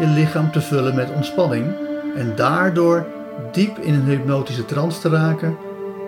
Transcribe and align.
je 0.00 0.06
lichaam 0.06 0.52
te 0.52 0.60
vullen 0.60 0.94
met 0.94 1.12
ontspanning. 1.14 1.66
En 2.16 2.32
daardoor 2.36 3.06
diep 3.52 3.78
in 3.78 3.94
een 3.94 4.04
hypnotische 4.04 4.64
trance 4.64 5.00
te 5.00 5.08
raken. 5.08 5.56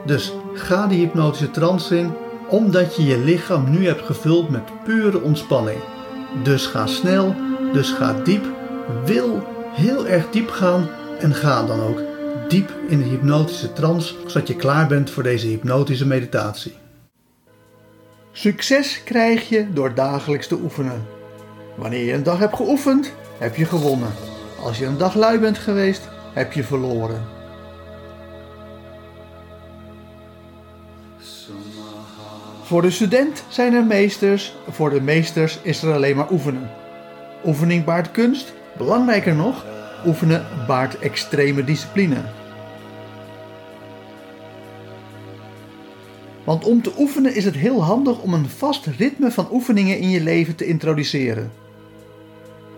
Dus 0.07 0.33
ga 0.55 0.87
die 0.87 0.99
hypnotische 0.99 1.51
trance 1.51 1.99
in, 1.99 2.13
omdat 2.49 2.97
je 2.97 3.05
je 3.05 3.19
lichaam 3.19 3.71
nu 3.71 3.87
hebt 3.87 4.03
gevuld 4.03 4.51
met 4.51 4.85
pure 4.85 5.21
ontspanning. 5.21 5.79
Dus 6.43 6.67
ga 6.67 6.87
snel, 6.87 7.35
dus 7.73 7.91
ga 7.91 8.15
diep. 8.25 8.45
Wil 9.05 9.47
heel 9.73 10.07
erg 10.07 10.31
diep 10.31 10.51
gaan 10.51 10.89
en 11.19 11.35
ga 11.35 11.67
dan 11.67 11.81
ook 11.81 12.03
diep 12.49 12.73
in 12.89 12.99
de 12.99 13.05
hypnotische 13.05 13.73
trance, 13.73 14.15
zodat 14.27 14.49
je 14.49 14.57
klaar 14.57 14.87
bent 14.87 15.11
voor 15.11 15.23
deze 15.23 15.47
hypnotische 15.47 16.07
meditatie. 16.07 16.75
Succes 18.33 19.03
krijg 19.05 19.49
je 19.49 19.73
door 19.73 19.95
dagelijks 19.95 20.47
te 20.47 20.59
oefenen. 20.63 21.07
Wanneer 21.75 22.05
je 22.05 22.13
een 22.13 22.23
dag 22.23 22.39
hebt 22.39 22.57
geoefend, 22.57 23.13
heb 23.39 23.57
je 23.57 23.65
gewonnen. 23.65 24.13
Als 24.63 24.79
je 24.79 24.87
een 24.87 24.99
dag 24.99 25.15
lui 25.15 25.39
bent 25.39 25.59
geweest, 25.59 26.09
heb 26.33 26.53
je 26.53 26.65
verloren. 26.65 27.23
Voor 32.63 32.83
de 32.83 32.91
student 32.91 33.45
zijn 33.49 33.75
er 33.75 33.85
meesters, 33.85 34.55
voor 34.69 34.91
de 34.91 35.01
meesters 35.01 35.59
is 35.63 35.83
er 35.83 35.93
alleen 35.93 36.17
maar 36.17 36.31
oefenen. 36.31 36.71
Oefening 37.45 37.85
baart 37.85 38.11
kunst, 38.11 38.53
belangrijker 38.77 39.35
nog, 39.35 39.65
oefenen 40.07 40.47
baart 40.67 40.99
extreme 40.99 41.65
discipline. 41.65 42.21
Want 46.45 46.65
om 46.65 46.83
te 46.83 46.93
oefenen 46.99 47.35
is 47.35 47.45
het 47.45 47.55
heel 47.55 47.85
handig 47.85 48.21
om 48.21 48.35
een 48.35 48.49
vast 48.49 48.87
ritme 48.87 49.31
van 49.31 49.49
oefeningen 49.53 49.99
in 49.99 50.11
je 50.11 50.21
leven 50.21 50.57
te 50.57 50.67
introduceren. 50.67 51.62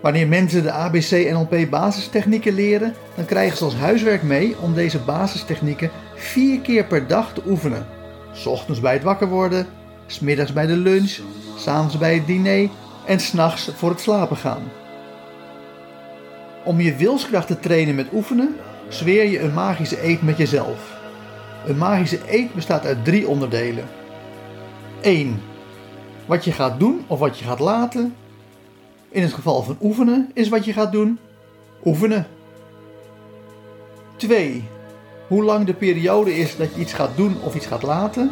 Wanneer 0.05 0.27
mensen 0.27 0.63
de 0.63 0.71
ABC 0.71 1.31
NLP 1.31 1.69
basistechnieken 1.69 2.53
leren, 2.53 2.93
dan 3.15 3.25
krijgen 3.25 3.57
ze 3.57 3.63
als 3.63 3.75
huiswerk 3.75 4.23
mee 4.23 4.55
om 4.61 4.73
deze 4.73 4.99
basistechnieken 4.99 5.91
vier 6.15 6.59
keer 6.59 6.85
per 6.85 7.07
dag 7.07 7.33
te 7.33 7.41
oefenen. 7.47 7.87
S 8.31 8.45
ochtends 8.45 8.79
bij 8.79 8.93
het 8.93 9.03
wakker 9.03 9.27
worden, 9.27 9.67
smiddags 10.05 10.53
bij 10.53 10.65
de 10.65 10.75
lunch, 10.75 11.19
s'avonds 11.57 11.97
bij 11.97 12.13
het 12.13 12.27
diner 12.27 12.69
en 13.05 13.19
s'nachts 13.19 13.71
voor 13.75 13.89
het 13.89 13.99
slapen 13.99 14.37
gaan. 14.37 14.63
Om 16.63 16.81
je 16.81 16.95
wilskracht 16.95 17.47
te 17.47 17.59
trainen 17.59 17.95
met 17.95 18.13
oefenen, 18.13 18.55
zweer 18.87 19.29
je 19.29 19.39
een 19.39 19.53
magische 19.53 20.05
eet 20.07 20.21
met 20.21 20.37
jezelf. 20.37 20.97
Een 21.67 21.77
magische 21.77 22.19
eet 22.27 22.53
bestaat 22.53 22.85
uit 22.85 23.05
drie 23.05 23.27
onderdelen. 23.27 23.85
1. 25.01 25.41
Wat 26.25 26.43
je 26.43 26.51
gaat 26.51 26.79
doen 26.79 27.03
of 27.07 27.19
wat 27.19 27.39
je 27.39 27.45
gaat 27.45 27.59
laten. 27.59 28.15
In 29.15 29.21
het 29.21 29.33
geval 29.33 29.63
van 29.63 29.77
oefenen 29.81 30.31
is 30.33 30.49
wat 30.49 30.65
je 30.65 30.73
gaat 30.73 30.91
doen 30.91 31.19
oefenen. 31.85 32.27
2. 34.15 34.63
Hoe 35.27 35.43
lang 35.43 35.65
de 35.65 35.73
periode 35.73 36.37
is 36.37 36.57
dat 36.57 36.73
je 36.73 36.81
iets 36.81 36.93
gaat 36.93 37.15
doen 37.15 37.35
of 37.43 37.55
iets 37.55 37.65
gaat 37.65 37.83
laten. 37.83 38.31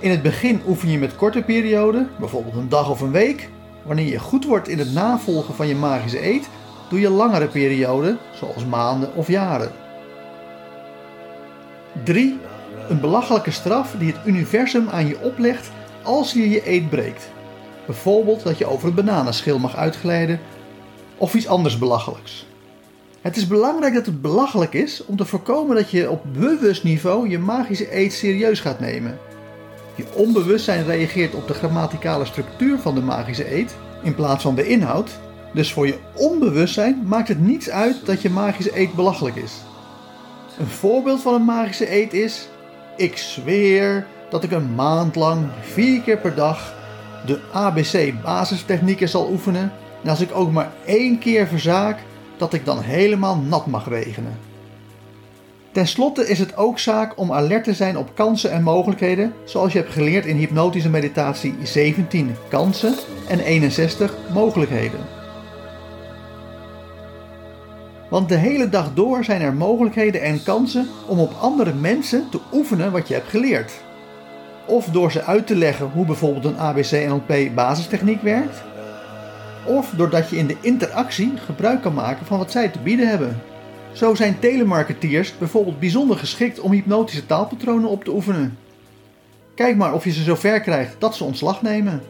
In 0.00 0.10
het 0.10 0.22
begin 0.22 0.60
oefen 0.68 0.90
je 0.90 0.98
met 0.98 1.16
korte 1.16 1.42
perioden, 1.42 2.10
bijvoorbeeld 2.18 2.54
een 2.54 2.68
dag 2.68 2.90
of 2.90 3.00
een 3.00 3.10
week. 3.10 3.48
Wanneer 3.82 4.06
je 4.06 4.18
goed 4.18 4.44
wordt 4.44 4.68
in 4.68 4.78
het 4.78 4.92
navolgen 4.92 5.54
van 5.54 5.68
je 5.68 5.74
magische 5.74 6.26
eet, 6.26 6.48
doe 6.88 7.00
je 7.00 7.10
langere 7.10 7.48
perioden, 7.48 8.18
zoals 8.34 8.66
maanden 8.66 9.14
of 9.14 9.28
jaren. 9.28 9.72
3. 12.04 12.38
Een 12.88 13.00
belachelijke 13.00 13.50
straf 13.50 13.94
die 13.98 14.12
het 14.12 14.26
universum 14.26 14.88
aan 14.88 15.06
je 15.06 15.20
oplegt 15.20 15.70
als 16.02 16.32
je 16.32 16.50
je 16.50 16.70
eet 16.70 16.90
breekt. 16.90 17.30
Bijvoorbeeld 17.86 18.42
dat 18.42 18.58
je 18.58 18.66
over 18.66 18.86
het 18.86 18.94
bananenschil 18.94 19.58
mag 19.58 19.76
uitglijden 19.76 20.40
of 21.16 21.34
iets 21.34 21.46
anders 21.46 21.78
belachelijks. 21.78 22.46
Het 23.20 23.36
is 23.36 23.46
belangrijk 23.46 23.94
dat 23.94 24.06
het 24.06 24.22
belachelijk 24.22 24.72
is 24.72 25.04
om 25.04 25.16
te 25.16 25.24
voorkomen 25.24 25.76
dat 25.76 25.90
je 25.90 26.10
op 26.10 26.22
bewust 26.32 26.84
niveau 26.84 27.28
je 27.28 27.38
magische 27.38 27.96
eet 27.96 28.12
serieus 28.12 28.60
gaat 28.60 28.80
nemen. 28.80 29.18
Je 29.94 30.04
onbewustzijn 30.14 30.84
reageert 30.84 31.34
op 31.34 31.46
de 31.46 31.54
grammaticale 31.54 32.24
structuur 32.24 32.78
van 32.78 32.94
de 32.94 33.00
magische 33.00 33.54
eet 33.54 33.76
in 34.02 34.14
plaats 34.14 34.42
van 34.42 34.54
de 34.54 34.66
inhoud. 34.66 35.10
Dus 35.54 35.72
voor 35.72 35.86
je 35.86 35.98
onbewustzijn 36.14 37.02
maakt 37.06 37.28
het 37.28 37.40
niets 37.40 37.70
uit 37.70 38.06
dat 38.06 38.22
je 38.22 38.30
magische 38.30 38.78
eet 38.78 38.94
belachelijk 38.94 39.36
is. 39.36 39.52
Een 40.58 40.66
voorbeeld 40.66 41.22
van 41.22 41.34
een 41.34 41.44
magische 41.44 41.92
eet 41.92 42.12
is: 42.12 42.48
ik 42.96 43.16
zweer 43.16 44.06
dat 44.30 44.44
ik 44.44 44.50
een 44.50 44.74
maand 44.74 45.14
lang 45.14 45.46
vier 45.60 46.00
keer 46.00 46.18
per 46.18 46.34
dag 46.34 46.74
de 47.26 47.40
ABC 47.52 48.22
basistechnieken 48.22 49.08
zal 49.08 49.30
oefenen. 49.30 49.72
En 50.02 50.08
als 50.08 50.20
ik 50.20 50.34
ook 50.34 50.52
maar 50.52 50.72
één 50.84 51.18
keer 51.18 51.46
verzaak, 51.46 51.98
dat 52.36 52.52
ik 52.52 52.64
dan 52.64 52.80
helemaal 52.80 53.36
nat 53.36 53.66
mag 53.66 53.88
regenen. 53.88 54.38
Ten 55.72 55.86
slotte 55.86 56.28
is 56.28 56.38
het 56.38 56.56
ook 56.56 56.78
zaak 56.78 57.18
om 57.18 57.32
alert 57.32 57.64
te 57.64 57.74
zijn 57.74 57.96
op 57.96 58.10
kansen 58.14 58.50
en 58.50 58.62
mogelijkheden, 58.62 59.32
zoals 59.44 59.72
je 59.72 59.78
hebt 59.78 59.92
geleerd 59.92 60.26
in 60.26 60.36
hypnotische 60.36 60.90
meditatie 60.90 61.54
17 61.62 62.36
kansen 62.48 62.94
en 63.28 63.40
61 63.40 64.14
mogelijkheden. 64.32 65.00
Want 68.10 68.28
de 68.28 68.36
hele 68.36 68.68
dag 68.68 68.94
door 68.94 69.24
zijn 69.24 69.40
er 69.40 69.54
mogelijkheden 69.54 70.22
en 70.22 70.42
kansen 70.42 70.88
om 71.06 71.18
op 71.18 71.32
andere 71.40 71.74
mensen 71.74 72.28
te 72.30 72.40
oefenen 72.52 72.92
wat 72.92 73.08
je 73.08 73.14
hebt 73.14 73.28
geleerd. 73.28 73.72
Of 74.66 74.86
door 74.86 75.12
ze 75.12 75.22
uit 75.22 75.46
te 75.46 75.56
leggen 75.56 75.90
hoe 75.90 76.06
bijvoorbeeld 76.06 76.44
een 76.44 76.58
ABC-NLP 76.58 77.54
basistechniek 77.54 78.22
werkt. 78.22 78.62
Of 79.66 79.90
doordat 79.96 80.30
je 80.30 80.36
in 80.36 80.46
de 80.46 80.56
interactie 80.60 81.32
gebruik 81.36 81.82
kan 81.82 81.94
maken 81.94 82.26
van 82.26 82.38
wat 82.38 82.50
zij 82.50 82.68
te 82.68 82.78
bieden 82.78 83.08
hebben. 83.08 83.42
Zo 83.92 84.14
zijn 84.14 84.38
telemarketeers 84.38 85.38
bijvoorbeeld 85.38 85.78
bijzonder 85.78 86.16
geschikt 86.16 86.60
om 86.60 86.72
hypnotische 86.72 87.26
taalpatronen 87.26 87.88
op 87.88 88.04
te 88.04 88.12
oefenen. 88.12 88.58
Kijk 89.54 89.76
maar 89.76 89.94
of 89.94 90.04
je 90.04 90.12
ze 90.12 90.22
zover 90.22 90.60
krijgt 90.60 90.96
dat 90.98 91.16
ze 91.16 91.24
ontslag 91.24 91.62
nemen. 91.62 92.02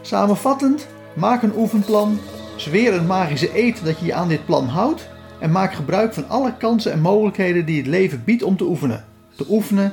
Samenvattend, 0.00 0.86
maak 1.14 1.42
een 1.42 1.56
oefenplan, 1.56 2.18
zweer 2.56 2.94
een 2.94 3.06
magische 3.06 3.58
eed 3.58 3.84
dat 3.84 3.98
je 3.98 4.06
je 4.06 4.14
aan 4.14 4.28
dit 4.28 4.46
plan 4.46 4.66
houdt 4.66 5.08
en 5.40 5.50
maak 5.50 5.74
gebruik 5.74 6.14
van 6.14 6.28
alle 6.28 6.56
kansen 6.56 6.92
en 6.92 7.00
mogelijkheden 7.00 7.66
die 7.66 7.76
het 7.76 7.86
leven 7.86 8.22
biedt 8.24 8.42
om 8.42 8.56
te 8.56 8.64
oefenen. 8.64 9.04
Te 9.36 9.44
oefenen 9.48 9.92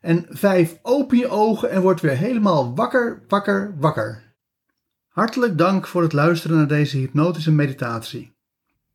En 0.00 0.26
5. 0.28 0.78
Open 0.82 1.18
je 1.18 1.28
ogen 1.28 1.70
en 1.70 1.82
word 1.82 2.00
weer 2.00 2.16
helemaal 2.16 2.74
wakker, 2.74 3.22
wakker, 3.28 3.74
wakker. 3.78 4.34
Hartelijk 5.08 5.58
dank 5.58 5.86
voor 5.86 6.02
het 6.02 6.12
luisteren 6.12 6.56
naar 6.56 6.68
deze 6.68 6.96
hypnotische 6.96 7.52
meditatie. 7.52 8.36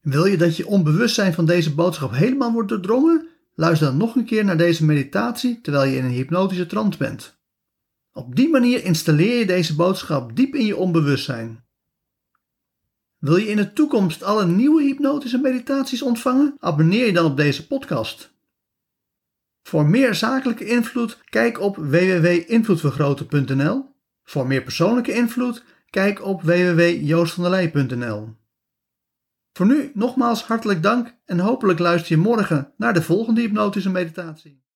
Wil 0.02 0.26
je 0.26 0.38
dat 0.38 0.58
je 0.58 0.68
onbewustzijn 0.68 1.34
van 1.34 1.46
deze 1.46 1.74
boodschap 1.74 2.12
helemaal 2.12 2.52
wordt 2.52 2.70
doordrongen? 2.70 3.28
Luister 3.56 3.88
dan 3.88 3.98
nog 3.98 4.16
een 4.16 4.26
keer 4.26 4.46
naar 4.46 4.58
deze 4.58 4.86
meditatie 4.86 5.62
terwijl 5.62 5.92
je 5.92 5.98
in 5.98 6.06
een 6.06 6.12
hypnotische 6.12 6.66
trance 6.66 6.98
bent. 6.98 7.38
Op 8.14 8.36
die 8.36 8.50
manier 8.50 8.84
installeer 8.84 9.40
je 9.40 9.46
deze 9.46 9.76
boodschap 9.76 10.36
diep 10.36 10.56
in 10.56 10.66
je 10.66 10.78
onbewustzijn. 10.78 11.64
Wil 13.18 13.36
je 13.36 13.48
in 13.48 13.56
de 13.56 13.74
toekomst 13.74 14.24
alle 14.24 14.46
nieuwe 14.46 14.84
hypnotische 14.84 15.38
meditaties 15.38 16.02
ontvangen? 16.02 16.56
Abonneer 16.60 17.06
je 17.06 17.14
dan 17.14 17.26
op 17.26 17.38
deze 17.38 17.68
podcast. 17.68 18.33
Voor 19.64 19.86
meer 19.86 20.16
zakelijke 20.16 20.66
invloed, 20.66 21.22
kijk 21.30 21.60
op 21.60 21.76
www.invloedvergroten.nl. 21.76 23.92
Voor 24.24 24.48
meer 24.48 24.62
persoonlijke 24.62 25.14
invloed, 25.14 25.64
kijk 25.90 26.26
op 26.26 26.42
www.joostvandelij.nl. 26.42 28.36
Voor 29.54 29.66
nu 29.66 29.92
nogmaals 29.94 30.44
hartelijk 30.44 30.84
dank 30.84 31.16
en 31.26 31.40
hopelijk 31.40 31.80
luister 31.80 32.16
je 32.16 32.22
morgen 32.22 32.74
naar 32.78 32.94
de 32.94 33.02
volgende 33.02 33.42
hypnotische 33.42 33.90
meditatie. 33.90 34.63